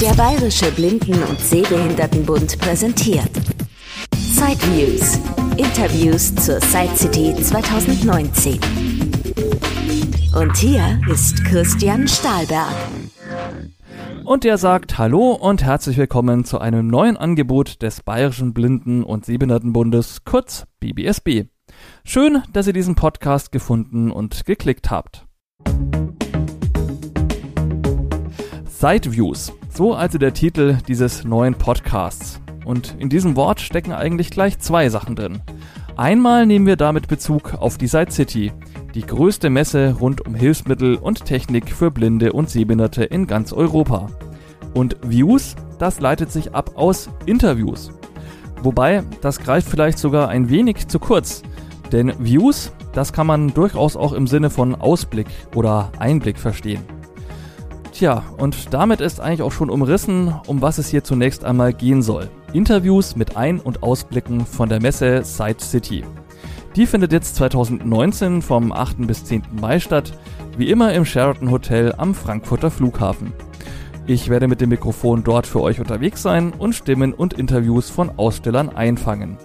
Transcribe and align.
Der 0.00 0.12
Bayerische 0.12 0.70
Blinden- 0.72 1.22
und 1.22 1.40
Sehbehindertenbund 1.40 2.58
präsentiert 2.58 3.30
Sideviews. 4.14 5.18
Interviews 5.56 6.34
zur 6.34 6.60
Side 6.60 6.94
City 6.94 7.34
2019. 7.34 8.60
Und 10.38 10.54
hier 10.58 11.00
ist 11.10 11.42
Christian 11.46 12.06
Stahlberg. 12.06 12.74
Und 14.24 14.44
der 14.44 14.58
sagt 14.58 14.98
Hallo 14.98 15.32
und 15.32 15.64
herzlich 15.64 15.96
willkommen 15.96 16.44
zu 16.44 16.58
einem 16.58 16.88
neuen 16.88 17.16
Angebot 17.16 17.80
des 17.80 18.02
Bayerischen 18.02 18.52
Blinden- 18.52 19.02
und 19.02 19.24
Sehbehindertenbundes, 19.24 20.24
kurz 20.26 20.66
BBSB. 20.78 21.44
Schön, 22.04 22.42
dass 22.52 22.66
ihr 22.66 22.74
diesen 22.74 22.96
Podcast 22.96 23.50
gefunden 23.50 24.10
und 24.10 24.44
geklickt 24.44 24.90
habt. 24.90 25.26
Sideviews, 28.78 29.54
so 29.76 29.92
also 29.92 30.16
der 30.16 30.32
Titel 30.32 30.78
dieses 30.88 31.24
neuen 31.24 31.54
Podcasts. 31.54 32.40
Und 32.64 32.96
in 32.98 33.10
diesem 33.10 33.36
Wort 33.36 33.60
stecken 33.60 33.92
eigentlich 33.92 34.30
gleich 34.30 34.58
zwei 34.58 34.88
Sachen 34.88 35.14
drin. 35.14 35.42
Einmal 35.96 36.46
nehmen 36.46 36.66
wir 36.66 36.76
damit 36.76 37.08
Bezug 37.08 37.54
auf 37.54 37.76
die 37.76 37.86
Side 37.86 38.10
City, 38.10 38.52
die 38.94 39.02
größte 39.02 39.50
Messe 39.50 39.96
rund 40.00 40.26
um 40.26 40.34
Hilfsmittel 40.34 40.96
und 40.96 41.26
Technik 41.26 41.68
für 41.70 41.90
Blinde 41.90 42.32
und 42.32 42.48
Sehbehinderte 42.48 43.04
in 43.04 43.26
ganz 43.26 43.52
Europa. 43.52 44.08
Und 44.72 44.96
Views, 45.02 45.56
das 45.78 46.00
leitet 46.00 46.32
sich 46.32 46.54
ab 46.54 46.72
aus 46.76 47.10
Interviews. 47.26 47.90
Wobei, 48.62 49.02
das 49.20 49.38
greift 49.38 49.68
vielleicht 49.68 49.98
sogar 49.98 50.28
ein 50.28 50.48
wenig 50.48 50.88
zu 50.88 50.98
kurz, 50.98 51.42
denn 51.92 52.14
Views, 52.18 52.72
das 52.94 53.12
kann 53.12 53.26
man 53.26 53.52
durchaus 53.52 53.96
auch 53.96 54.14
im 54.14 54.26
Sinne 54.26 54.48
von 54.48 54.74
Ausblick 54.74 55.28
oder 55.54 55.92
Einblick 55.98 56.38
verstehen. 56.38 56.95
Tja, 57.96 58.22
und 58.36 58.74
damit 58.74 59.00
ist 59.00 59.20
eigentlich 59.20 59.40
auch 59.40 59.52
schon 59.52 59.70
umrissen, 59.70 60.34
um 60.46 60.60
was 60.60 60.76
es 60.76 60.88
hier 60.90 61.02
zunächst 61.02 61.46
einmal 61.46 61.72
gehen 61.72 62.02
soll. 62.02 62.28
Interviews 62.52 63.16
mit 63.16 63.38
Ein- 63.38 63.58
und 63.58 63.82
Ausblicken 63.82 64.44
von 64.44 64.68
der 64.68 64.82
Messe 64.82 65.24
Side 65.24 65.60
City. 65.60 66.04
Die 66.76 66.84
findet 66.84 67.10
jetzt 67.10 67.36
2019 67.36 68.42
vom 68.42 68.70
8. 68.70 69.06
bis 69.06 69.24
10. 69.24 69.44
Mai 69.62 69.80
statt, 69.80 70.12
wie 70.58 70.68
immer 70.68 70.92
im 70.92 71.06
Sheraton 71.06 71.50
Hotel 71.50 71.94
am 71.96 72.14
Frankfurter 72.14 72.70
Flughafen. 72.70 73.32
Ich 74.06 74.28
werde 74.28 74.46
mit 74.46 74.60
dem 74.60 74.68
Mikrofon 74.68 75.24
dort 75.24 75.46
für 75.46 75.62
euch 75.62 75.80
unterwegs 75.80 76.20
sein 76.20 76.52
und 76.52 76.74
Stimmen 76.74 77.14
und 77.14 77.32
Interviews 77.32 77.88
von 77.88 78.18
Ausstellern 78.18 78.68
einfangen. 78.68 79.38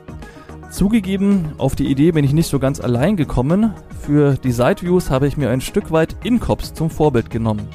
Zugegeben, 0.70 1.54
auf 1.58 1.78
die 1.78 1.90
Idee 1.90 2.12
bin 2.12 2.26
ich 2.26 2.34
nicht 2.34 2.50
so 2.50 2.60
ganz 2.60 2.82
allein 2.82 3.16
gekommen. 3.16 3.74
Für 4.02 4.34
die 4.34 4.52
Sideviews 4.52 5.10
habe 5.10 5.28
ich 5.28 5.38
mir 5.38 5.50
ein 5.52 5.62
Stück 5.62 5.90
weit 5.92 6.18
Incops 6.26 6.74
zum 6.74 6.90
Vorbild 6.90 7.30
genommen. 7.30 7.70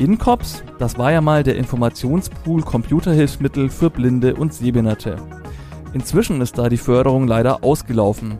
Incops, 0.00 0.64
das 0.78 0.96
war 0.96 1.12
ja 1.12 1.20
mal 1.20 1.42
der 1.42 1.56
Informationspool 1.56 2.62
Computerhilfsmittel 2.62 3.68
für 3.68 3.90
Blinde 3.90 4.34
und 4.34 4.54
Sehbehinderte. 4.54 5.16
Inzwischen 5.92 6.40
ist 6.40 6.56
da 6.56 6.70
die 6.70 6.78
Förderung 6.78 7.28
leider 7.28 7.62
ausgelaufen. 7.62 8.38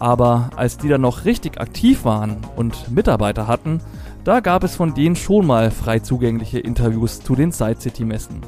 Aber 0.00 0.50
als 0.56 0.76
die 0.76 0.88
dann 0.88 1.02
noch 1.02 1.24
richtig 1.24 1.60
aktiv 1.60 2.04
waren 2.04 2.38
und 2.56 2.90
Mitarbeiter 2.90 3.46
hatten, 3.46 3.80
da 4.24 4.40
gab 4.40 4.64
es 4.64 4.74
von 4.74 4.92
denen 4.92 5.14
schon 5.14 5.46
mal 5.46 5.70
frei 5.70 6.00
zugängliche 6.00 6.58
Interviews 6.58 7.20
zu 7.20 7.36
den 7.36 7.52
Side 7.52 7.80
City 7.80 8.04
Messen. 8.04 8.40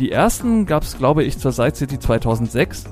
Die 0.00 0.10
ersten 0.10 0.66
gab 0.66 0.82
es, 0.82 0.98
glaube 0.98 1.22
ich, 1.22 1.38
zur 1.38 1.52
Side 1.52 1.76
City 1.76 2.00
2006 2.00 2.84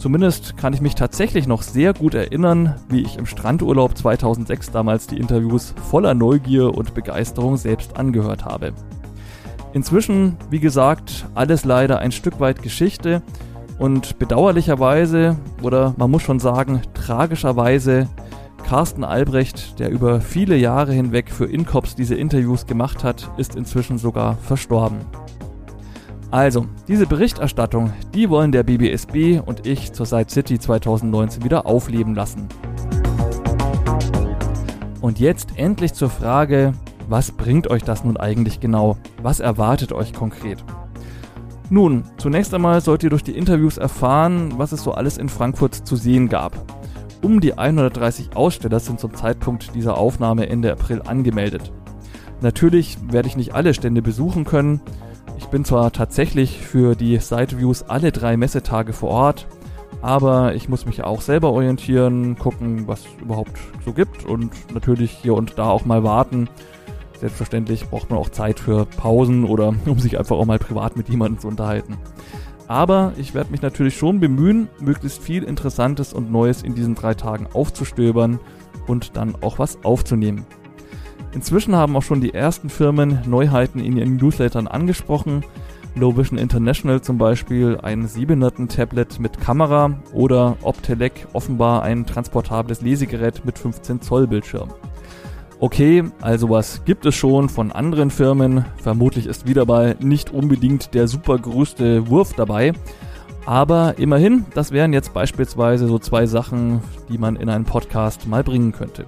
Zumindest 0.00 0.56
kann 0.56 0.72
ich 0.72 0.80
mich 0.80 0.94
tatsächlich 0.94 1.46
noch 1.46 1.60
sehr 1.60 1.92
gut 1.92 2.14
erinnern, 2.14 2.74
wie 2.88 3.02
ich 3.02 3.18
im 3.18 3.26
Strandurlaub 3.26 3.98
2006 3.98 4.70
damals 4.70 5.06
die 5.06 5.18
Interviews 5.18 5.74
voller 5.90 6.14
Neugier 6.14 6.74
und 6.74 6.94
Begeisterung 6.94 7.58
selbst 7.58 7.98
angehört 7.98 8.46
habe. 8.46 8.72
Inzwischen, 9.74 10.38
wie 10.48 10.58
gesagt, 10.58 11.26
alles 11.34 11.66
leider 11.66 11.98
ein 11.98 12.12
Stück 12.12 12.40
weit 12.40 12.62
Geschichte 12.62 13.20
und 13.78 14.18
bedauerlicherweise, 14.18 15.36
oder 15.60 15.92
man 15.98 16.10
muss 16.10 16.22
schon 16.22 16.40
sagen, 16.40 16.80
tragischerweise, 16.94 18.08
Carsten 18.66 19.04
Albrecht, 19.04 19.78
der 19.80 19.90
über 19.90 20.22
viele 20.22 20.56
Jahre 20.56 20.94
hinweg 20.94 21.30
für 21.30 21.44
Incops 21.44 21.94
diese 21.94 22.14
Interviews 22.14 22.64
gemacht 22.64 23.04
hat, 23.04 23.30
ist 23.36 23.54
inzwischen 23.54 23.98
sogar 23.98 24.38
verstorben. 24.38 25.00
Also, 26.30 26.66
diese 26.86 27.06
Berichterstattung, 27.06 27.92
die 28.14 28.30
wollen 28.30 28.52
der 28.52 28.62
BBSB 28.62 29.40
und 29.44 29.66
ich 29.66 29.92
zur 29.92 30.06
Side 30.06 30.30
City 30.30 30.60
2019 30.60 31.42
wieder 31.42 31.66
aufleben 31.66 32.14
lassen. 32.14 32.46
Und 35.00 35.18
jetzt 35.18 35.56
endlich 35.56 35.92
zur 35.92 36.08
Frage, 36.08 36.72
was 37.08 37.32
bringt 37.32 37.68
euch 37.68 37.82
das 37.82 38.04
nun 38.04 38.16
eigentlich 38.16 38.60
genau? 38.60 38.96
Was 39.22 39.40
erwartet 39.40 39.92
euch 39.92 40.12
konkret? 40.12 40.64
Nun, 41.68 42.04
zunächst 42.16 42.54
einmal 42.54 42.80
sollt 42.80 43.02
ihr 43.02 43.10
durch 43.10 43.24
die 43.24 43.36
Interviews 43.36 43.76
erfahren, 43.76 44.52
was 44.56 44.70
es 44.70 44.84
so 44.84 44.92
alles 44.92 45.18
in 45.18 45.28
Frankfurt 45.28 45.74
zu 45.74 45.96
sehen 45.96 46.28
gab. 46.28 46.52
Um 47.22 47.40
die 47.40 47.58
130 47.58 48.36
Aussteller 48.36 48.78
sind 48.78 49.00
zum 49.00 49.14
Zeitpunkt 49.14 49.74
dieser 49.74 49.98
Aufnahme 49.98 50.48
Ende 50.48 50.70
April 50.70 51.02
angemeldet. 51.02 51.72
Natürlich 52.40 52.98
werde 53.10 53.28
ich 53.28 53.36
nicht 53.36 53.54
alle 53.54 53.74
Stände 53.74 54.00
besuchen 54.00 54.44
können, 54.44 54.80
bin 55.50 55.64
zwar 55.64 55.92
tatsächlich 55.92 56.58
für 56.58 56.94
die 56.94 57.18
Sideviews 57.18 57.82
alle 57.82 58.12
drei 58.12 58.36
Messetage 58.36 58.92
vor 58.92 59.10
Ort, 59.10 59.46
aber 60.00 60.54
ich 60.54 60.68
muss 60.68 60.86
mich 60.86 61.02
auch 61.02 61.20
selber 61.20 61.52
orientieren, 61.52 62.36
gucken, 62.38 62.86
was 62.86 63.04
überhaupt 63.20 63.58
so 63.84 63.92
gibt 63.92 64.24
und 64.24 64.52
natürlich 64.72 65.10
hier 65.10 65.34
und 65.34 65.58
da 65.58 65.68
auch 65.70 65.84
mal 65.84 66.04
warten. 66.04 66.48
Selbstverständlich 67.18 67.88
braucht 67.88 68.10
man 68.10 68.18
auch 68.18 68.30
Zeit 68.30 68.60
für 68.60 68.86
Pausen 68.86 69.44
oder 69.44 69.74
um 69.86 69.98
sich 69.98 70.18
einfach 70.18 70.36
auch 70.36 70.46
mal 70.46 70.58
privat 70.58 70.96
mit 70.96 71.08
jemandem 71.08 71.40
zu 71.40 71.48
unterhalten. 71.48 71.98
Aber 72.68 73.12
ich 73.16 73.34
werde 73.34 73.50
mich 73.50 73.62
natürlich 73.62 73.96
schon 73.96 74.20
bemühen, 74.20 74.68
möglichst 74.80 75.20
viel 75.20 75.42
Interessantes 75.42 76.12
und 76.12 76.30
Neues 76.30 76.62
in 76.62 76.76
diesen 76.76 76.94
drei 76.94 77.14
Tagen 77.14 77.48
aufzustöbern 77.52 78.38
und 78.86 79.16
dann 79.16 79.34
auch 79.42 79.58
was 79.58 79.84
aufzunehmen. 79.84 80.46
Inzwischen 81.32 81.76
haben 81.76 81.96
auch 81.96 82.02
schon 82.02 82.20
die 82.20 82.34
ersten 82.34 82.68
Firmen 82.68 83.20
Neuheiten 83.26 83.78
in 83.78 83.96
ihren 83.96 84.16
Newslettern 84.16 84.66
angesprochen. 84.66 85.44
Low 85.94 86.16
Vision 86.16 86.38
International 86.38 87.00
zum 87.00 87.18
Beispiel 87.18 87.78
ein 87.82 88.06
700 88.06 88.70
Tablet 88.70 89.18
mit 89.18 89.40
Kamera 89.40 90.00
oder 90.12 90.56
Optelec 90.62 91.26
offenbar 91.32 91.82
ein 91.82 92.06
transportables 92.06 92.80
Lesegerät 92.80 93.44
mit 93.44 93.58
15 93.58 94.00
Zoll 94.00 94.26
Bildschirm. 94.26 94.70
Okay, 95.58 96.04
also 96.22 96.48
was 96.48 96.84
gibt 96.84 97.04
es 97.06 97.14
schon 97.14 97.48
von 97.48 97.70
anderen 97.70 98.10
Firmen. 98.10 98.64
Vermutlich 98.78 99.26
ist 99.26 99.46
wieder 99.46 99.66
mal 99.66 99.96
nicht 100.00 100.32
unbedingt 100.32 100.94
der 100.94 101.06
super 101.06 101.38
größte 101.38 102.08
Wurf 102.08 102.32
dabei. 102.34 102.72
Aber 103.46 103.98
immerhin, 103.98 104.46
das 104.54 104.72
wären 104.72 104.92
jetzt 104.92 105.12
beispielsweise 105.12 105.86
so 105.86 105.98
zwei 105.98 106.26
Sachen, 106.26 106.80
die 107.08 107.18
man 107.18 107.36
in 107.36 107.48
einen 107.48 107.64
Podcast 107.64 108.26
mal 108.26 108.42
bringen 108.42 108.72
könnte. 108.72 109.06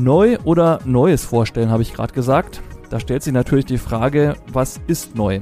Neu 0.00 0.38
oder 0.44 0.78
Neues 0.86 1.24
vorstellen, 1.24 1.70
habe 1.70 1.82
ich 1.82 1.92
gerade 1.92 2.14
gesagt. 2.14 2.62
Da 2.88 2.98
stellt 3.00 3.22
sich 3.22 3.34
natürlich 3.34 3.66
die 3.66 3.78
Frage, 3.78 4.34
was 4.50 4.80
ist 4.86 5.14
neu? 5.14 5.40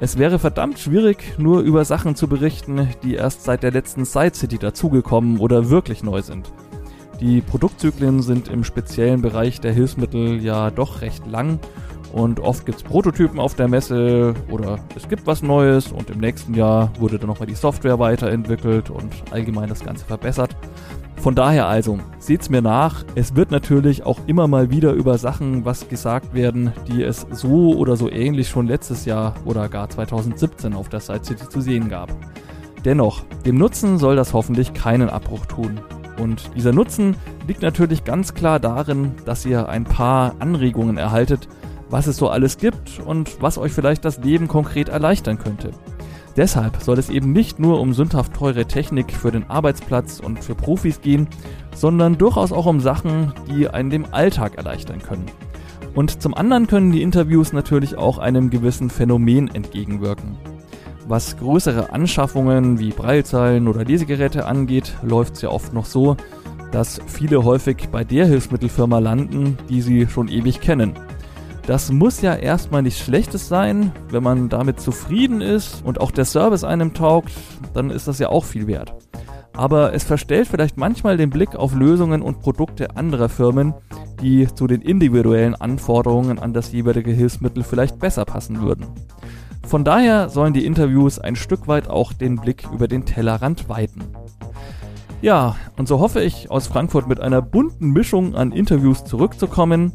Es 0.00 0.18
wäre 0.18 0.38
verdammt 0.38 0.78
schwierig, 0.78 1.38
nur 1.38 1.60
über 1.60 1.84
Sachen 1.84 2.16
zu 2.16 2.26
berichten, 2.26 2.88
die 3.02 3.14
erst 3.14 3.44
seit 3.44 3.62
der 3.62 3.70
letzten 3.70 4.04
Side 4.04 4.34
City 4.34 4.58
dazugekommen 4.58 5.38
oder 5.38 5.68
wirklich 5.68 6.02
neu 6.02 6.22
sind. 6.22 6.50
Die 7.20 7.42
Produktzyklen 7.42 8.22
sind 8.22 8.48
im 8.48 8.64
speziellen 8.64 9.20
Bereich 9.20 9.60
der 9.60 9.72
Hilfsmittel 9.72 10.42
ja 10.42 10.70
doch 10.70 11.02
recht 11.02 11.26
lang 11.26 11.60
und 12.12 12.40
oft 12.40 12.66
gibt 12.66 12.78
es 12.78 12.84
Prototypen 12.84 13.40
auf 13.40 13.54
der 13.54 13.68
Messe 13.68 14.34
oder 14.50 14.78
es 14.94 15.08
gibt 15.08 15.26
was 15.26 15.42
Neues 15.42 15.90
und 15.90 16.10
im 16.10 16.18
nächsten 16.18 16.54
Jahr 16.54 16.92
wurde 16.98 17.18
dann 17.18 17.28
nochmal 17.28 17.46
die 17.46 17.54
Software 17.54 17.98
weiterentwickelt 17.98 18.90
und 18.90 19.12
allgemein 19.30 19.68
das 19.68 19.82
Ganze 19.82 20.04
verbessert. 20.04 20.54
Von 21.16 21.34
daher 21.36 21.68
also, 21.68 21.98
seht's 22.18 22.50
mir 22.50 22.62
nach, 22.62 23.04
es 23.14 23.36
wird 23.36 23.52
natürlich 23.52 24.04
auch 24.04 24.18
immer 24.26 24.48
mal 24.48 24.70
wieder 24.70 24.92
über 24.92 25.18
Sachen 25.18 25.64
was 25.64 25.88
gesagt 25.88 26.34
werden, 26.34 26.72
die 26.88 27.02
es 27.02 27.26
so 27.30 27.76
oder 27.76 27.96
so 27.96 28.10
ähnlich 28.10 28.48
schon 28.48 28.66
letztes 28.66 29.04
Jahr 29.04 29.34
oder 29.44 29.68
gar 29.68 29.88
2017 29.88 30.74
auf 30.74 30.88
der 30.88 31.00
Side 31.00 31.24
City 31.24 31.48
zu 31.48 31.60
sehen 31.60 31.88
gab. 31.88 32.14
Dennoch, 32.84 33.22
dem 33.46 33.56
Nutzen 33.56 33.98
soll 33.98 34.16
das 34.16 34.32
hoffentlich 34.32 34.74
keinen 34.74 35.08
Abbruch 35.08 35.46
tun. 35.46 35.80
Und 36.18 36.50
dieser 36.56 36.72
Nutzen 36.72 37.16
liegt 37.46 37.62
natürlich 37.62 38.04
ganz 38.04 38.34
klar 38.34 38.58
darin, 38.58 39.12
dass 39.24 39.46
ihr 39.46 39.68
ein 39.68 39.84
paar 39.84 40.34
Anregungen 40.40 40.96
erhaltet, 40.98 41.48
was 41.92 42.06
es 42.06 42.16
so 42.16 42.30
alles 42.30 42.56
gibt 42.56 43.00
und 43.04 43.40
was 43.40 43.58
euch 43.58 43.70
vielleicht 43.70 44.04
das 44.06 44.18
Leben 44.18 44.48
konkret 44.48 44.88
erleichtern 44.88 45.38
könnte. 45.38 45.72
Deshalb 46.36 46.80
soll 46.80 46.98
es 46.98 47.10
eben 47.10 47.32
nicht 47.32 47.58
nur 47.58 47.80
um 47.80 47.92
sündhaft 47.92 48.32
teure 48.32 48.64
Technik 48.64 49.12
für 49.12 49.30
den 49.30 49.50
Arbeitsplatz 49.50 50.18
und 50.18 50.42
für 50.42 50.54
Profis 50.54 51.02
gehen, 51.02 51.28
sondern 51.74 52.16
durchaus 52.16 52.50
auch 52.50 52.64
um 52.64 52.80
Sachen, 52.80 53.34
die 53.50 53.68
einen 53.68 53.90
dem 53.90 54.06
Alltag 54.10 54.56
erleichtern 54.56 55.02
können. 55.02 55.26
Und 55.94 56.22
zum 56.22 56.32
anderen 56.32 56.66
können 56.66 56.92
die 56.92 57.02
Interviews 57.02 57.52
natürlich 57.52 57.98
auch 57.98 58.16
einem 58.16 58.48
gewissen 58.48 58.88
Phänomen 58.88 59.54
entgegenwirken. 59.54 60.38
Was 61.06 61.36
größere 61.36 61.92
Anschaffungen 61.92 62.78
wie 62.78 62.92
Breilzeilen 62.92 63.68
oder 63.68 63.84
Lesegeräte 63.84 64.46
angeht, 64.46 64.94
läuft 65.02 65.34
es 65.34 65.42
ja 65.42 65.50
oft 65.50 65.74
noch 65.74 65.84
so, 65.84 66.16
dass 66.70 67.02
viele 67.06 67.44
häufig 67.44 67.90
bei 67.92 68.02
der 68.02 68.24
Hilfsmittelfirma 68.24 68.98
landen, 68.98 69.58
die 69.68 69.82
sie 69.82 70.06
schon 70.06 70.28
ewig 70.28 70.62
kennen. 70.62 70.94
Das 71.66 71.92
muss 71.92 72.20
ja 72.20 72.34
erstmal 72.34 72.82
nichts 72.82 73.00
Schlechtes 73.00 73.48
sein. 73.48 73.92
Wenn 74.10 74.22
man 74.22 74.48
damit 74.48 74.80
zufrieden 74.80 75.40
ist 75.40 75.84
und 75.84 76.00
auch 76.00 76.10
der 76.10 76.24
Service 76.24 76.64
einem 76.64 76.92
taugt, 76.92 77.32
dann 77.72 77.90
ist 77.90 78.08
das 78.08 78.18
ja 78.18 78.30
auch 78.30 78.44
viel 78.44 78.66
wert. 78.66 78.92
Aber 79.54 79.92
es 79.92 80.02
verstellt 80.02 80.48
vielleicht 80.48 80.76
manchmal 80.76 81.16
den 81.16 81.30
Blick 81.30 81.54
auf 81.54 81.74
Lösungen 81.74 82.22
und 82.22 82.40
Produkte 82.40 82.96
anderer 82.96 83.28
Firmen, 83.28 83.74
die 84.20 84.48
zu 84.52 84.66
den 84.66 84.80
individuellen 84.80 85.54
Anforderungen 85.54 86.38
an 86.38 86.52
das 86.52 86.72
jeweilige 86.72 87.12
Hilfsmittel 87.12 87.62
vielleicht 87.62 87.98
besser 87.98 88.24
passen 88.24 88.62
würden. 88.62 88.86
Von 89.66 89.84
daher 89.84 90.28
sollen 90.30 90.54
die 90.54 90.66
Interviews 90.66 91.18
ein 91.18 91.36
Stück 91.36 91.68
weit 91.68 91.88
auch 91.88 92.12
den 92.12 92.36
Blick 92.36 92.66
über 92.72 92.88
den 92.88 93.04
Tellerrand 93.04 93.68
weiten. 93.68 94.02
Ja, 95.20 95.54
und 95.76 95.86
so 95.86 96.00
hoffe 96.00 96.20
ich, 96.20 96.50
aus 96.50 96.66
Frankfurt 96.66 97.06
mit 97.06 97.20
einer 97.20 97.42
bunten 97.42 97.90
Mischung 97.90 98.34
an 98.34 98.50
Interviews 98.50 99.04
zurückzukommen. 99.04 99.92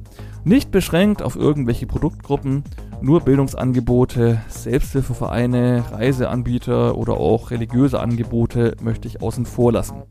Nicht 0.47 0.71
beschränkt 0.71 1.21
auf 1.21 1.35
irgendwelche 1.35 1.87
Produktgruppen, 1.87 2.63
nur 3.01 3.19
Bildungsangebote, 3.19 4.41
Selbsthilfevereine, 4.47 5.83
Reiseanbieter 5.91 6.97
oder 6.97 7.17
auch 7.17 7.51
religiöse 7.51 7.99
Angebote 7.99 8.77
möchte 8.81 9.09
ich 9.09 9.21
außen 9.21 9.45
vor 9.45 9.73
lassen. 9.73 10.03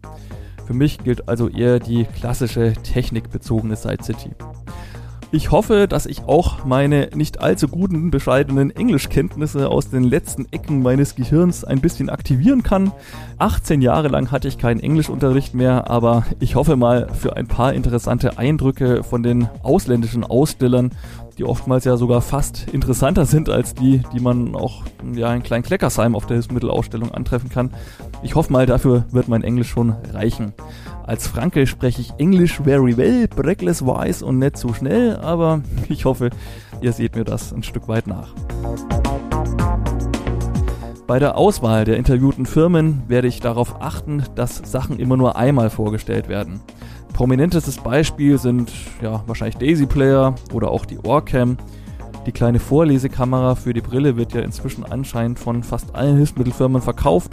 Für 0.67 0.75
mich 0.75 0.99
gilt 0.99 1.27
also 1.27 1.49
eher 1.49 1.79
die 1.79 2.05
klassische 2.05 2.75
technikbezogene 2.75 3.77
Side 3.77 4.05
City. 4.05 4.33
Ich 5.32 5.50
hoffe, 5.50 5.88
dass 5.88 6.06
ich 6.06 6.23
auch 6.25 6.64
meine 6.64 7.11
nicht 7.14 7.40
allzu 7.40 7.67
guten, 7.67 8.11
bescheidenen 8.12 8.70
Englischkenntnisse 8.70 9.69
aus 9.69 9.90
den 9.90 10.05
letzten 10.05 10.46
Ecken 10.52 10.82
meines 10.82 11.17
Gehirns 11.17 11.64
ein 11.64 11.81
bisschen 11.81 12.08
aktivieren 12.11 12.62
kann. 12.62 12.93
18 13.38 13.82
Jahre 13.82 14.08
lang 14.08 14.31
hatte 14.31 14.46
ich 14.46 14.56
keinen 14.56 14.81
Englischunterricht 14.81 15.52
mehr, 15.52 15.90
aber 15.90 16.25
ich 16.38 16.55
hoffe 16.55 16.76
mal 16.76 17.08
für 17.12 17.37
ein 17.37 17.49
paar 17.49 17.75
interessante 17.75 18.38
Eindrücke 18.38 19.02
von 19.02 19.25
den 19.25 19.49
ausländischen 19.62 20.23
Ausstellern 20.23 20.93
die 21.38 21.44
oftmals 21.44 21.84
ja 21.84 21.96
sogar 21.96 22.23
fast 22.23 22.69
interessanter 22.73 23.26
sind 23.26 23.49
als 23.49 23.75
die, 23.75 24.02
die 24.12 24.20
man 24.20 24.55
auch 24.55 24.82
ja, 25.14 25.34
in 25.34 25.43
Klein-Kleckersheim 25.43 26.14
auf 26.14 26.26
der 26.26 26.37
Hilfsmittelausstellung 26.37 27.12
antreffen 27.12 27.50
kann. 27.50 27.70
Ich 28.23 28.34
hoffe 28.34 28.52
mal, 28.52 28.67
dafür 28.67 29.05
wird 29.11 29.28
mein 29.28 29.44
Englisch 29.44 29.69
schon 29.69 29.94
reichen. 30.12 30.55
Als 31.06 31.29
Franke 31.29 31.69
spreche 31.69 32.00
ich 32.00 32.12
Englisch 32.19 32.61
very 32.61 32.97
well, 32.97 33.29
breakless 33.29 33.81
wise 33.81 34.26
und 34.26 34.41
nicht 34.41 34.56
zu 34.56 34.75
schnell, 34.75 35.17
aber 35.17 35.62
ich 35.88 36.05
hoffe, 36.05 36.31
ihr 36.81 36.93
seht 36.93 37.14
mir 37.14 37.23
das 37.23 37.53
ein 37.53 37.62
Stück 37.62 37.87
weit 37.87 38.08
nach. 38.08 38.35
Bei 41.06 41.20
der 41.20 41.38
Auswahl 41.38 41.85
der 41.85 41.97
interviewten 41.97 42.44
Firmen 42.44 43.05
werde 43.06 43.29
ich 43.29 43.38
darauf 43.38 43.81
achten, 43.81 44.25
dass 44.35 44.56
Sachen 44.64 44.99
immer 44.99 45.17
nur 45.17 45.37
einmal 45.37 45.70
vorgestellt 45.70 46.29
werden. 46.29 46.61
Prominentestes 47.12 47.79
Beispiel 47.79 48.37
sind 48.38 48.73
ja 49.00 49.23
wahrscheinlich 49.29 49.59
Daisy 49.59 49.87
Player 49.87 50.35
oder 50.52 50.73
auch 50.73 50.85
die 50.85 50.99
Ohrcam. 50.99 51.56
Die 52.26 52.32
kleine 52.32 52.59
Vorlesekamera 52.59 53.55
für 53.55 53.73
die 53.73 53.81
Brille 53.81 54.17
wird 54.17 54.35
ja 54.35 54.41
inzwischen 54.41 54.85
anscheinend 54.85 55.38
von 55.38 55.62
fast 55.62 55.94
allen 55.94 56.17
Hilfsmittelfirmen 56.17 56.82
verkauft. 56.82 57.31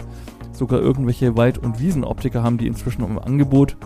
Sogar 0.54 0.80
irgendwelche 0.80 1.36
Wald- 1.36 1.58
und 1.58 1.80
Wiesenoptiker 1.80 2.42
haben 2.42 2.58
die 2.58 2.68
inzwischen 2.68 3.04
im 3.04 3.18
Angebot. 3.18 3.76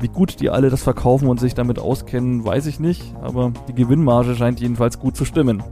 Wie 0.00 0.08
gut 0.08 0.40
die 0.40 0.50
alle 0.50 0.68
das 0.68 0.82
verkaufen 0.82 1.28
und 1.28 1.40
sich 1.40 1.54
damit 1.54 1.78
auskennen, 1.78 2.44
weiß 2.44 2.66
ich 2.66 2.80
nicht, 2.80 3.14
aber 3.22 3.52
die 3.68 3.74
Gewinnmarge 3.74 4.34
scheint 4.34 4.60
jedenfalls 4.60 4.98
gut 4.98 5.16
zu 5.16 5.24
stimmen. 5.24 5.62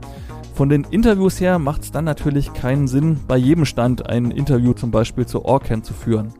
Von 0.53 0.69
den 0.69 0.85
Interviews 0.89 1.39
her 1.39 1.59
macht 1.59 1.83
es 1.83 1.91
dann 1.91 2.05
natürlich 2.05 2.53
keinen 2.53 2.87
Sinn, 2.87 3.19
bei 3.27 3.37
jedem 3.37 3.65
Stand 3.65 4.09
ein 4.09 4.31
Interview 4.31 4.73
zum 4.73 4.89
Beispiel 4.89 5.25
zur 5.25 5.45
Orcam 5.45 5.83
zu 5.83 5.93
führen. 5.93 6.33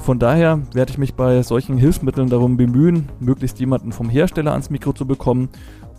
Von 0.00 0.18
daher 0.18 0.60
werde 0.72 0.92
ich 0.92 0.98
mich 0.98 1.14
bei 1.14 1.42
solchen 1.42 1.76
Hilfsmitteln 1.76 2.30
darum 2.30 2.56
bemühen, 2.56 3.08
möglichst 3.20 3.58
jemanden 3.58 3.92
vom 3.92 4.08
Hersteller 4.08 4.52
ans 4.52 4.70
Mikro 4.70 4.92
zu 4.92 5.04
bekommen 5.04 5.48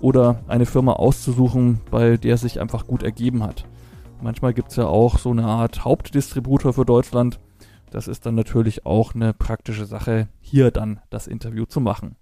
oder 0.01 0.39
eine 0.47 0.65
Firma 0.65 0.94
auszusuchen, 0.94 1.79
bei 1.91 2.17
der 2.17 2.35
es 2.35 2.41
sich 2.41 2.59
einfach 2.59 2.88
gut 2.88 3.03
ergeben 3.03 3.44
hat. 3.44 3.65
Manchmal 4.21 4.53
gibt 4.53 4.71
es 4.71 4.77
ja 4.77 4.88
auch 4.88 5.19
so 5.19 5.29
eine 5.29 5.45
Art 5.45 5.85
Hauptdistributor 5.85 6.73
für 6.73 6.85
Deutschland. 6.85 7.39
Das 7.91 8.07
ist 8.07 8.25
dann 8.25 8.36
natürlich 8.36 8.86
auch 8.86 9.15
eine 9.15 9.33
praktische 9.33 9.86
Sache, 9.86 10.27
hier 10.39 10.71
dann 10.71 11.00
das 11.09 11.27
Interview 11.27 11.65
zu 11.65 11.81
machen. 11.81 12.15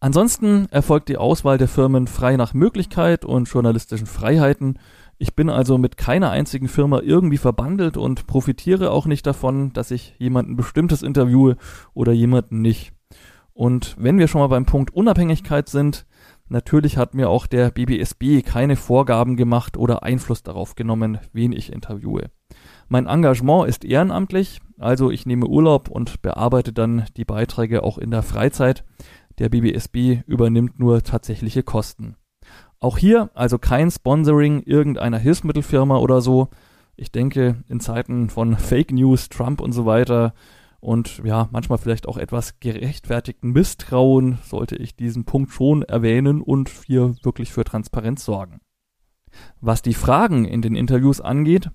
Ansonsten 0.00 0.66
erfolgt 0.70 1.08
die 1.08 1.16
Auswahl 1.16 1.56
der 1.56 1.68
Firmen 1.68 2.06
frei 2.06 2.36
nach 2.36 2.52
Möglichkeit 2.52 3.24
und 3.24 3.48
journalistischen 3.48 4.06
Freiheiten 4.06 4.78
ich 5.18 5.34
bin 5.34 5.48
also 5.48 5.78
mit 5.78 5.96
keiner 5.96 6.30
einzigen 6.30 6.68
Firma 6.68 7.00
irgendwie 7.00 7.38
verbandelt 7.38 7.96
und 7.96 8.26
profitiere 8.26 8.90
auch 8.90 9.06
nicht 9.06 9.26
davon, 9.26 9.72
dass 9.72 9.90
ich 9.90 10.14
jemanden 10.18 10.56
bestimmtes 10.56 11.02
interviewe 11.02 11.56
oder 11.94 12.12
jemanden 12.12 12.60
nicht. 12.60 12.92
Und 13.52 13.94
wenn 13.98 14.18
wir 14.18 14.26
schon 14.26 14.40
mal 14.40 14.48
beim 14.48 14.66
Punkt 14.66 14.92
Unabhängigkeit 14.92 15.68
sind, 15.68 16.06
natürlich 16.48 16.96
hat 16.96 17.14
mir 17.14 17.28
auch 17.28 17.46
der 17.46 17.70
BBSB 17.70 18.42
keine 18.44 18.74
Vorgaben 18.74 19.36
gemacht 19.36 19.76
oder 19.76 20.02
Einfluss 20.02 20.42
darauf 20.42 20.74
genommen, 20.74 21.18
wen 21.32 21.52
ich 21.52 21.72
interviewe. 21.72 22.30
Mein 22.94 23.08
Engagement 23.08 23.68
ist 23.68 23.84
ehrenamtlich, 23.84 24.60
also 24.78 25.10
ich 25.10 25.26
nehme 25.26 25.48
Urlaub 25.48 25.88
und 25.88 26.22
bearbeite 26.22 26.72
dann 26.72 27.06
die 27.16 27.24
Beiträge 27.24 27.82
auch 27.82 27.98
in 27.98 28.12
der 28.12 28.22
Freizeit. 28.22 28.84
Der 29.40 29.48
BBSB 29.48 30.22
übernimmt 30.28 30.78
nur 30.78 31.02
tatsächliche 31.02 31.64
Kosten. 31.64 32.14
Auch 32.78 32.96
hier 32.96 33.30
also 33.34 33.58
kein 33.58 33.90
Sponsoring 33.90 34.62
irgendeiner 34.62 35.18
Hilfsmittelfirma 35.18 35.96
oder 35.96 36.20
so. 36.20 36.50
Ich 36.94 37.10
denke, 37.10 37.64
in 37.66 37.80
Zeiten 37.80 38.30
von 38.30 38.56
Fake 38.56 38.92
News, 38.92 39.28
Trump 39.28 39.60
und 39.60 39.72
so 39.72 39.86
weiter 39.86 40.32
und 40.78 41.20
ja, 41.24 41.48
manchmal 41.50 41.78
vielleicht 41.78 42.06
auch 42.06 42.16
etwas 42.16 42.60
gerechtfertigten 42.60 43.50
Misstrauen 43.50 44.38
sollte 44.44 44.76
ich 44.76 44.94
diesen 44.94 45.24
Punkt 45.24 45.50
schon 45.50 45.82
erwähnen 45.82 46.40
und 46.40 46.68
hier 46.86 47.16
wirklich 47.24 47.52
für 47.52 47.64
Transparenz 47.64 48.24
sorgen. 48.24 48.60
Was 49.60 49.82
die 49.82 49.94
Fragen 49.94 50.44
in 50.44 50.62
den 50.62 50.76
Interviews 50.76 51.20
angeht, 51.20 51.72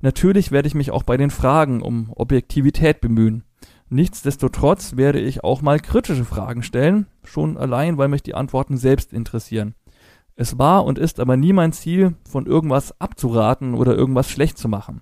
natürlich 0.00 0.52
werde 0.52 0.68
ich 0.68 0.74
mich 0.74 0.90
auch 0.90 1.02
bei 1.02 1.16
den 1.16 1.30
Fragen 1.30 1.82
um 1.82 2.12
Objektivität 2.14 3.00
bemühen. 3.00 3.44
Nichtsdestotrotz 3.88 4.96
werde 4.96 5.20
ich 5.20 5.44
auch 5.44 5.62
mal 5.62 5.78
kritische 5.78 6.24
Fragen 6.24 6.62
stellen, 6.62 7.06
schon 7.22 7.56
allein, 7.56 7.98
weil 7.98 8.08
mich 8.08 8.22
die 8.22 8.34
Antworten 8.34 8.76
selbst 8.76 9.12
interessieren. 9.12 9.74
Es 10.34 10.58
war 10.58 10.84
und 10.84 10.98
ist 10.98 11.20
aber 11.20 11.36
nie 11.36 11.52
mein 11.52 11.72
Ziel, 11.72 12.16
von 12.28 12.46
irgendwas 12.46 13.00
abzuraten 13.00 13.74
oder 13.74 13.94
irgendwas 13.94 14.28
schlecht 14.28 14.58
zu 14.58 14.68
machen. 14.68 15.00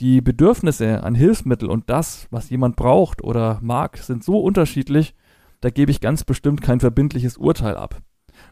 Die 0.00 0.20
Bedürfnisse 0.20 1.02
an 1.02 1.14
Hilfsmittel 1.14 1.70
und 1.70 1.88
das, 1.88 2.26
was 2.30 2.50
jemand 2.50 2.76
braucht 2.76 3.22
oder 3.22 3.58
mag, 3.62 3.98
sind 3.98 4.24
so 4.24 4.40
unterschiedlich, 4.40 5.14
da 5.60 5.70
gebe 5.70 5.90
ich 5.90 6.00
ganz 6.00 6.24
bestimmt 6.24 6.62
kein 6.62 6.80
verbindliches 6.80 7.36
Urteil 7.36 7.76
ab. 7.76 8.00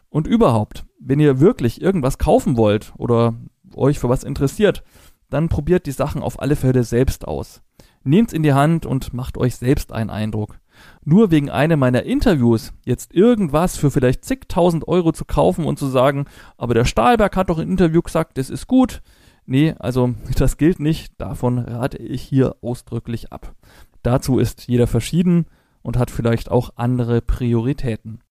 Und 0.09 0.27
überhaupt, 0.27 0.85
wenn 0.99 1.19
ihr 1.19 1.39
wirklich 1.39 1.81
irgendwas 1.81 2.17
kaufen 2.17 2.55
wollt 2.55 2.93
oder 2.97 3.35
euch 3.75 3.99
für 3.99 4.09
was 4.09 4.23
interessiert, 4.23 4.83
dann 5.29 5.49
probiert 5.49 5.85
die 5.85 5.91
Sachen 5.91 6.21
auf 6.21 6.41
alle 6.41 6.55
Fälle 6.55 6.83
selbst 6.83 7.27
aus. 7.27 7.61
Nehmt's 8.03 8.33
in 8.33 8.43
die 8.43 8.53
Hand 8.53 8.85
und 8.85 9.13
macht 9.13 9.37
euch 9.37 9.55
selbst 9.57 9.91
einen 9.91 10.09
Eindruck 10.09 10.59
nur 11.03 11.31
wegen 11.31 11.49
einem 11.49 11.79
meiner 11.79 12.03
Interviews 12.03 12.73
jetzt 12.85 13.13
irgendwas 13.13 13.77
für 13.77 13.91
vielleicht 13.91 14.25
zigtausend 14.25 14.87
Euro 14.87 15.11
zu 15.11 15.25
kaufen 15.25 15.65
und 15.65 15.79
zu 15.79 15.87
sagen, 15.87 16.25
aber 16.57 16.73
der 16.73 16.85
Stahlberg 16.85 17.35
hat 17.35 17.49
doch 17.49 17.59
im 17.59 17.71
Interview 17.71 18.01
gesagt, 18.01 18.37
das 18.37 18.49
ist 18.49 18.67
gut. 18.67 19.01
Nee, 19.45 19.75
also 19.79 20.13
das 20.37 20.57
gilt 20.57 20.79
nicht. 20.79 21.13
Davon 21.19 21.59
rate 21.59 21.97
ich 21.97 22.21
hier 22.21 22.55
ausdrücklich 22.61 23.31
ab. 23.31 23.55
Dazu 24.03 24.39
ist 24.39 24.67
jeder 24.67 24.87
verschieden 24.87 25.45
und 25.81 25.97
hat 25.97 26.11
vielleicht 26.11 26.49
auch 26.51 26.71
andere 26.75 27.21
Prioritäten. 27.21 28.21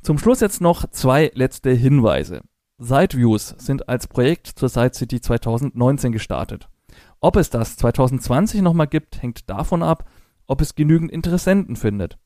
Zum 0.00 0.18
Schluss 0.18 0.40
jetzt 0.40 0.60
noch 0.60 0.88
zwei 0.90 1.30
letzte 1.34 1.70
Hinweise. 1.70 2.40
Sideviews 2.80 3.56
sind 3.58 3.88
als 3.88 4.06
Projekt 4.06 4.46
zur 4.46 4.68
Side 4.68 4.94
City 4.94 5.20
2019 5.20 6.12
gestartet. 6.12 6.68
Ob 7.20 7.34
es 7.34 7.50
das 7.50 7.76
2020 7.76 8.62
nochmal 8.62 8.86
gibt, 8.86 9.20
hängt 9.20 9.50
davon 9.50 9.82
ab, 9.82 10.08
ob 10.46 10.60
es 10.60 10.76
genügend 10.76 11.10
Interessenten 11.10 11.74
findet. 11.74 12.18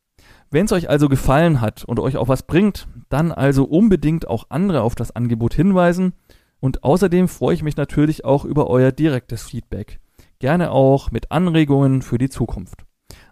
Wenn 0.50 0.66
es 0.66 0.72
euch 0.72 0.90
also 0.90 1.08
gefallen 1.08 1.62
hat 1.62 1.84
und 1.84 1.98
euch 1.98 2.18
auch 2.18 2.28
was 2.28 2.42
bringt, 2.42 2.86
dann 3.08 3.32
also 3.32 3.64
unbedingt 3.64 4.28
auch 4.28 4.44
andere 4.50 4.82
auf 4.82 4.94
das 4.94 5.16
Angebot 5.16 5.54
hinweisen. 5.54 6.12
Und 6.60 6.84
außerdem 6.84 7.28
freue 7.28 7.54
ich 7.54 7.62
mich 7.62 7.78
natürlich 7.78 8.26
auch 8.26 8.44
über 8.44 8.68
euer 8.68 8.92
direktes 8.92 9.42
Feedback. 9.42 10.00
Gerne 10.38 10.70
auch 10.70 11.10
mit 11.10 11.32
Anregungen 11.32 12.02
für 12.02 12.18
die 12.18 12.28
Zukunft. 12.28 12.84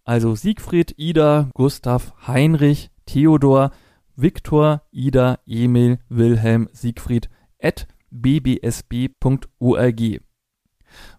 Also 0.09 0.35
Siegfried, 0.35 0.95
Ida, 0.97 1.51
Gustav, 1.53 2.15
Heinrich, 2.27 2.91
Theodor, 3.05 3.73
Viktor, 4.17 4.81
Ida, 4.91 5.39
Emil, 5.47 5.99
Wilhelm, 6.09 6.71
Siegfried 6.73 7.29
at 7.63 7.87
bbsb.org. 8.11 9.21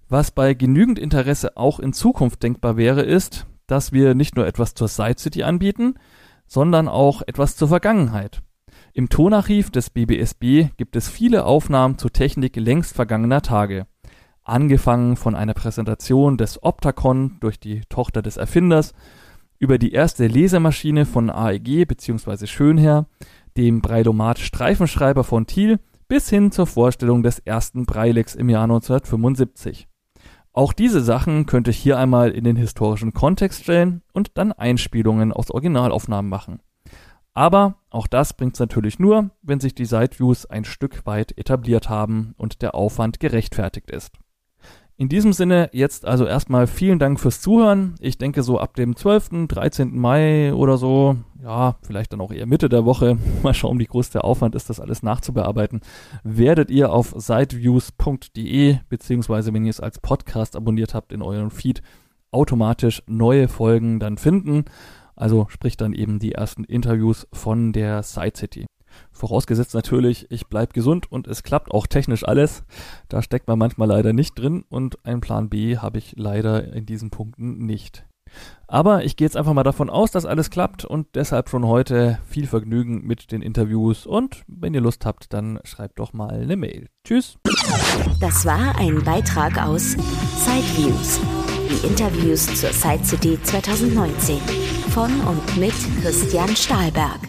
Was 0.08 0.31
bei 0.31 0.55
genügend 0.55 0.98
Interesse 0.98 1.55
auch 1.55 1.79
in 1.79 1.93
Zukunft 1.93 2.41
denkbar 2.41 2.77
wäre, 2.77 3.03
ist, 3.03 3.46
dass 3.67 3.91
wir 3.91 4.15
nicht 4.15 4.36
nur 4.36 4.48
etwas 4.48 4.74
zur 4.74 4.88
Side 4.88 5.19
City 5.19 5.43
anbieten, 5.43 5.93
sondern 6.48 6.88
auch 6.88 7.22
etwas 7.27 7.55
zur 7.55 7.67
Vergangenheit. 7.67 8.41
Im 8.93 9.10
Tonarchiv 9.10 9.69
des 9.69 9.91
BBSB 9.91 10.69
gibt 10.77 10.96
es 10.96 11.08
viele 11.08 11.46
Aufnahmen 11.46 12.00
zur 12.00 12.12
Technik 12.12 12.55
längst 12.55 12.96
vergangener 12.96 13.43
Tage. 13.43 13.86
Angefangen 14.49 15.15
von 15.15 15.35
einer 15.35 15.53
Präsentation 15.53 16.37
des 16.37 16.63
Optacon 16.63 17.37
durch 17.39 17.59
die 17.59 17.81
Tochter 17.89 18.21
des 18.21 18.37
Erfinders 18.37 18.93
über 19.59 19.77
die 19.77 19.91
erste 19.91 20.25
Lesemaschine 20.25 21.05
von 21.05 21.29
AEG 21.29 21.87
bzw. 21.87 22.47
Schönherr, 22.47 23.05
dem 23.57 23.81
Breilomat 23.81 24.39
Streifenschreiber 24.39 25.23
von 25.23 25.45
Thiel 25.45 25.79
bis 26.07 26.29
hin 26.29 26.51
zur 26.51 26.65
Vorstellung 26.65 27.21
des 27.21 27.37
ersten 27.39 27.85
Breilex 27.85 28.33
im 28.33 28.49
Jahr 28.49 28.63
1975. 28.63 29.87
Auch 30.51 30.73
diese 30.73 31.01
Sachen 31.01 31.45
könnte 31.45 31.69
ich 31.69 31.77
hier 31.77 31.99
einmal 31.99 32.31
in 32.31 32.43
den 32.43 32.55
historischen 32.55 33.13
Kontext 33.13 33.63
stellen 33.63 34.01
und 34.13 34.37
dann 34.37 34.51
Einspielungen 34.51 35.31
aus 35.31 35.51
Originalaufnahmen 35.51 36.27
machen. 36.27 36.61
Aber 37.35 37.75
auch 37.91 38.07
das 38.07 38.33
bringt's 38.33 38.59
natürlich 38.59 38.97
nur, 38.97 39.29
wenn 39.43 39.59
sich 39.59 39.75
die 39.75 39.85
Sideviews 39.85 40.47
ein 40.47 40.65
Stück 40.65 41.05
weit 41.05 41.37
etabliert 41.37 41.87
haben 41.87 42.33
und 42.37 42.63
der 42.63 42.73
Aufwand 42.73 43.19
gerechtfertigt 43.19 43.91
ist. 43.91 44.17
In 44.99 45.07
diesem 45.07 45.31
Sinne 45.31 45.69
jetzt 45.71 46.05
also 46.05 46.25
erstmal 46.25 46.67
vielen 46.67 46.99
Dank 46.99 47.21
fürs 47.21 47.39
Zuhören. 47.39 47.95
Ich 48.01 48.17
denke 48.17 48.43
so 48.43 48.59
ab 48.59 48.75
dem 48.75 48.97
12., 48.97 49.47
13. 49.47 49.97
Mai 49.97 50.53
oder 50.53 50.77
so, 50.77 51.15
ja, 51.41 51.77
vielleicht 51.83 52.11
dann 52.11 52.19
auch 52.19 52.33
eher 52.33 52.45
Mitte 52.45 52.67
der 52.67 52.83
Woche, 52.83 53.17
mal 53.41 53.53
schauen, 53.53 53.79
wie 53.79 53.85
groß 53.85 54.09
der 54.09 54.25
Aufwand 54.25 54.55
ist, 54.55 54.69
das 54.69 54.81
alles 54.81 55.01
nachzubearbeiten, 55.01 55.79
werdet 56.23 56.69
ihr 56.69 56.91
auf 56.91 57.13
siteviews.de, 57.15 58.79
beziehungsweise 58.89 59.53
wenn 59.53 59.63
ihr 59.63 59.69
es 59.69 59.79
als 59.79 59.99
Podcast 59.99 60.57
abonniert 60.57 60.93
habt 60.93 61.13
in 61.13 61.21
eurem 61.21 61.49
Feed, 61.49 61.81
automatisch 62.31 63.01
neue 63.07 63.47
Folgen 63.47 64.01
dann 64.01 64.17
finden. 64.17 64.65
Also 65.15 65.47
sprich 65.47 65.77
dann 65.77 65.93
eben 65.93 66.19
die 66.19 66.33
ersten 66.33 66.65
Interviews 66.65 67.25
von 67.31 67.71
der 67.71 68.03
Side 68.03 68.35
City. 68.35 68.65
Vorausgesetzt 69.11 69.73
natürlich, 69.73 70.27
ich 70.29 70.47
bleib 70.47 70.73
gesund 70.73 71.11
und 71.11 71.27
es 71.27 71.43
klappt 71.43 71.71
auch 71.71 71.87
technisch 71.87 72.27
alles. 72.27 72.63
Da 73.07 73.21
steckt 73.21 73.47
man 73.47 73.59
manchmal 73.59 73.87
leider 73.87 74.13
nicht 74.13 74.37
drin 74.37 74.63
und 74.69 75.05
einen 75.05 75.21
Plan 75.21 75.49
B 75.49 75.77
habe 75.77 75.97
ich 75.97 76.13
leider 76.17 76.73
in 76.73 76.85
diesen 76.85 77.09
Punkten 77.09 77.65
nicht. 77.65 78.05
Aber 78.67 79.03
ich 79.03 79.15
gehe 79.15 79.25
jetzt 79.25 79.37
einfach 79.37 79.53
mal 79.53 79.63
davon 79.63 79.89
aus, 79.89 80.11
dass 80.11 80.25
alles 80.25 80.49
klappt 80.49 80.85
und 80.85 81.07
deshalb 81.15 81.49
schon 81.49 81.65
heute 81.65 82.19
viel 82.27 82.45
Vergnügen 82.45 83.05
mit 83.05 83.31
den 83.31 83.41
Interviews 83.41 84.05
und 84.05 84.43
wenn 84.47 84.73
ihr 84.73 84.81
Lust 84.81 85.05
habt, 85.05 85.33
dann 85.33 85.59
schreibt 85.63 85.99
doch 85.99 86.13
mal 86.13 86.29
eine 86.29 86.55
Mail. 86.55 86.87
Tschüss. 87.05 87.37
Das 88.19 88.45
war 88.45 88.77
ein 88.77 89.03
Beitrag 89.03 89.61
aus 89.61 89.91
Sideviews. 90.45 91.19
Die 91.69 91.87
Interviews 91.87 92.45
zur 92.59 92.71
Side 92.71 93.03
City 93.03 93.39
2019 93.43 94.37
von 94.89 95.11
und 95.21 95.57
mit 95.57 95.73
Christian 96.01 96.55
Stahlberg. 96.55 97.28